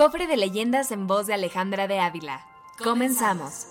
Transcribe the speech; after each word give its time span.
Cofre 0.00 0.26
de 0.26 0.38
leyendas 0.38 0.92
en 0.92 1.06
voz 1.06 1.26
de 1.26 1.34
Alejandra 1.34 1.86
de 1.86 1.98
Ávila. 1.98 2.40
Comenzamos. 2.82 3.66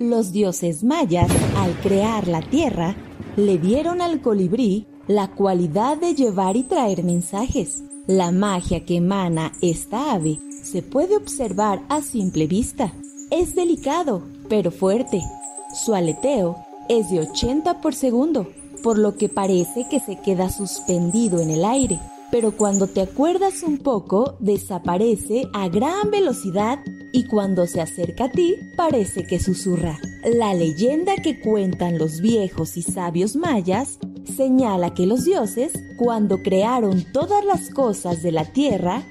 Los 0.00 0.32
dioses 0.32 0.82
mayas, 0.82 1.30
al 1.58 1.80
crear 1.80 2.26
la 2.26 2.42
tierra, 2.42 2.96
le 3.36 3.58
dieron 3.58 4.02
al 4.02 4.20
colibrí 4.20 4.88
la 5.06 5.28
cualidad 5.28 5.96
de 5.96 6.16
llevar 6.16 6.56
y 6.56 6.64
traer 6.64 7.04
mensajes. 7.04 7.84
La 8.08 8.32
magia 8.32 8.84
que 8.84 8.96
emana 8.96 9.52
esta 9.62 10.12
ave 10.12 10.40
se 10.60 10.82
puede 10.82 11.14
observar 11.14 11.82
a 11.88 12.02
simple 12.02 12.48
vista. 12.48 12.92
Es 13.30 13.54
delicado, 13.54 14.24
pero 14.48 14.72
fuerte. 14.72 15.22
Su 15.84 15.94
aleteo 15.94 16.56
es 16.88 17.10
de 17.10 17.20
80 17.20 17.80
por 17.80 17.94
segundo, 17.94 18.48
por 18.86 18.98
lo 18.98 19.16
que 19.16 19.28
parece 19.28 19.88
que 19.90 19.98
se 19.98 20.20
queda 20.20 20.48
suspendido 20.48 21.40
en 21.40 21.50
el 21.50 21.64
aire. 21.64 21.98
Pero 22.30 22.56
cuando 22.56 22.86
te 22.86 23.00
acuerdas 23.00 23.64
un 23.64 23.78
poco, 23.78 24.36
desaparece 24.38 25.48
a 25.54 25.66
gran 25.68 26.12
velocidad 26.12 26.78
y 27.12 27.26
cuando 27.26 27.66
se 27.66 27.80
acerca 27.80 28.26
a 28.26 28.30
ti, 28.30 28.54
parece 28.76 29.24
que 29.24 29.40
susurra. 29.40 29.98
La 30.22 30.54
leyenda 30.54 31.16
que 31.16 31.40
cuentan 31.40 31.98
los 31.98 32.20
viejos 32.20 32.76
y 32.76 32.82
sabios 32.82 33.34
mayas 33.34 33.98
señala 34.36 34.94
que 34.94 35.04
los 35.04 35.24
dioses, 35.24 35.72
cuando 35.96 36.44
crearon 36.44 37.06
todas 37.12 37.44
las 37.44 37.70
cosas 37.70 38.22
de 38.22 38.30
la 38.30 38.44
tierra, 38.44 39.02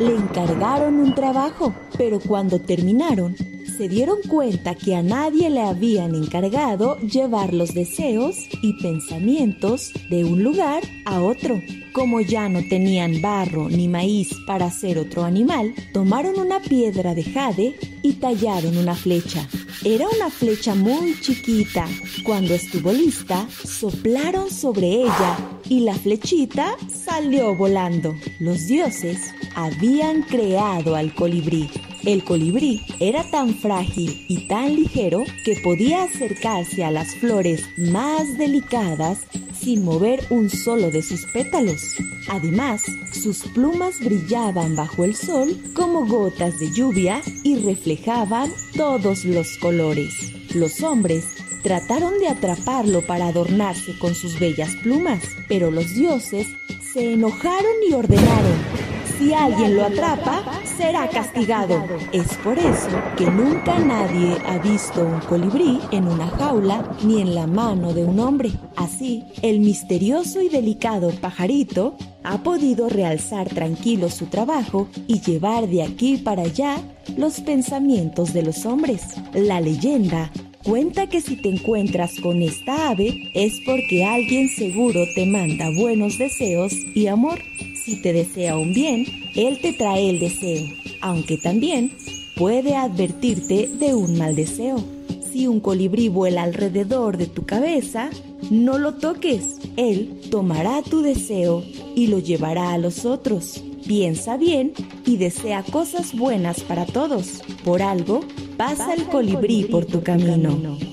le 0.00 0.16
encargaron 0.16 0.98
un 0.98 1.14
trabajo, 1.14 1.74
pero 1.98 2.20
cuando 2.20 2.58
terminaron, 2.58 3.36
se 3.80 3.88
dieron 3.88 4.18
cuenta 4.28 4.74
que 4.74 4.94
a 4.94 5.02
nadie 5.02 5.48
le 5.48 5.62
habían 5.62 6.14
encargado 6.14 6.98
llevar 6.98 7.54
los 7.54 7.72
deseos 7.72 8.36
y 8.60 8.74
pensamientos 8.74 9.90
de 10.10 10.22
un 10.22 10.42
lugar 10.42 10.82
a 11.06 11.22
otro. 11.22 11.62
Como 11.94 12.20
ya 12.20 12.50
no 12.50 12.60
tenían 12.68 13.22
barro 13.22 13.70
ni 13.70 13.88
maíz 13.88 14.34
para 14.46 14.66
hacer 14.66 14.98
otro 14.98 15.24
animal, 15.24 15.72
tomaron 15.94 16.38
una 16.38 16.60
piedra 16.60 17.14
de 17.14 17.24
jade 17.24 17.74
y 18.02 18.12
tallaron 18.12 18.76
una 18.76 18.94
flecha. 18.94 19.48
Era 19.82 20.06
una 20.14 20.28
flecha 20.28 20.74
muy 20.74 21.18
chiquita. 21.18 21.88
Cuando 22.22 22.52
estuvo 22.52 22.92
lista, 22.92 23.48
soplaron 23.64 24.50
sobre 24.50 25.04
ella 25.04 25.38
y 25.70 25.80
la 25.80 25.94
flechita 25.94 26.76
salió 26.86 27.54
volando. 27.54 28.14
Los 28.40 28.66
dioses 28.66 29.32
habían 29.54 30.20
creado 30.24 30.96
al 30.96 31.14
colibrí. 31.14 31.70
El 32.04 32.24
colibrí 32.24 32.80
era 32.98 33.22
tan 33.24 33.54
frágil 33.54 34.24
y 34.26 34.46
tan 34.48 34.74
ligero 34.74 35.24
que 35.44 35.56
podía 35.56 36.04
acercarse 36.04 36.82
a 36.82 36.90
las 36.90 37.14
flores 37.16 37.64
más 37.76 38.38
delicadas 38.38 39.20
sin 39.52 39.84
mover 39.84 40.24
un 40.30 40.48
solo 40.48 40.90
de 40.90 41.02
sus 41.02 41.26
pétalos. 41.26 41.96
Además, 42.28 42.84
sus 43.12 43.40
plumas 43.48 44.00
brillaban 44.00 44.76
bajo 44.76 45.04
el 45.04 45.14
sol 45.14 45.60
como 45.74 46.06
gotas 46.06 46.58
de 46.58 46.72
lluvia 46.72 47.20
y 47.44 47.56
reflejaban 47.56 48.50
todos 48.74 49.26
los 49.26 49.58
colores. 49.58 50.32
Los 50.54 50.82
hombres 50.82 51.24
trataron 51.62 52.18
de 52.18 52.28
atraparlo 52.28 53.02
para 53.02 53.28
adornarse 53.28 53.98
con 53.98 54.14
sus 54.14 54.40
bellas 54.40 54.74
plumas, 54.76 55.22
pero 55.48 55.70
los 55.70 55.94
dioses 55.94 56.46
se 56.80 57.12
enojaron 57.12 57.74
y 57.86 57.92
ordenaron 57.92 58.79
si 59.20 59.34
alguien 59.34 59.76
lo 59.76 59.84
atrapa, 59.84 60.42
será 60.78 61.06
castigado. 61.06 61.84
Es 62.10 62.38
por 62.38 62.58
eso 62.58 62.88
que 63.18 63.26
nunca 63.26 63.78
nadie 63.78 64.38
ha 64.46 64.56
visto 64.56 65.04
un 65.04 65.20
colibrí 65.20 65.78
en 65.92 66.08
una 66.08 66.26
jaula 66.28 66.96
ni 67.04 67.20
en 67.20 67.34
la 67.34 67.46
mano 67.46 67.92
de 67.92 68.02
un 68.02 68.18
hombre. 68.18 68.50
Así, 68.76 69.24
el 69.42 69.60
misterioso 69.60 70.40
y 70.40 70.48
delicado 70.48 71.10
pajarito 71.10 71.96
ha 72.24 72.42
podido 72.42 72.88
realzar 72.88 73.50
tranquilo 73.50 74.08
su 74.08 74.26
trabajo 74.26 74.88
y 75.06 75.20
llevar 75.20 75.68
de 75.68 75.82
aquí 75.82 76.16
para 76.16 76.42
allá 76.42 76.78
los 77.18 77.40
pensamientos 77.40 78.32
de 78.32 78.42
los 78.42 78.64
hombres. 78.64 79.02
La 79.34 79.60
leyenda 79.60 80.30
cuenta 80.64 81.08
que 81.08 81.20
si 81.20 81.36
te 81.36 81.50
encuentras 81.50 82.12
con 82.22 82.40
esta 82.40 82.88
ave 82.88 83.30
es 83.34 83.52
porque 83.66 84.02
alguien 84.02 84.48
seguro 84.48 85.00
te 85.14 85.26
manda 85.26 85.66
buenos 85.76 86.16
deseos 86.16 86.72
y 86.94 87.06
amor. 87.06 87.38
Si 87.84 88.02
te 88.02 88.12
desea 88.12 88.58
un 88.58 88.74
bien, 88.74 89.06
Él 89.34 89.58
te 89.60 89.72
trae 89.72 90.10
el 90.10 90.18
deseo, 90.18 90.66
aunque 91.00 91.38
también 91.38 91.92
puede 92.36 92.76
advertirte 92.76 93.68
de 93.68 93.94
un 93.94 94.18
mal 94.18 94.36
deseo. 94.36 94.84
Si 95.32 95.46
un 95.46 95.60
colibrí 95.60 96.08
vuela 96.08 96.42
alrededor 96.42 97.16
de 97.16 97.26
tu 97.26 97.46
cabeza, 97.46 98.10
no 98.50 98.78
lo 98.78 98.94
toques. 98.94 99.58
Él 99.76 100.20
tomará 100.30 100.82
tu 100.82 101.02
deseo 101.02 101.62
y 101.94 102.08
lo 102.08 102.18
llevará 102.18 102.72
a 102.72 102.78
los 102.78 103.04
otros. 103.04 103.62
Piensa 103.86 104.36
bien 104.36 104.72
y 105.06 105.16
desea 105.16 105.62
cosas 105.62 106.14
buenas 106.14 106.60
para 106.60 106.84
todos. 106.84 107.42
Por 107.64 107.80
algo, 107.80 108.20
pasa 108.56 108.92
el 108.92 109.04
colibrí 109.04 109.64
por 109.64 109.86
tu 109.86 110.02
camino. 110.02 110.89